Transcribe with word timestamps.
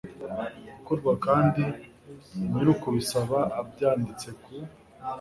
gukorwa 0.75 1.11
kandi 1.25 1.63
nyir 2.49 2.67
ukubisaba 2.75 3.39
abyanditse 3.59 4.27
ku 4.41 4.51